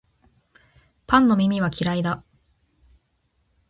[1.05, 2.23] パンの耳は嫌いだ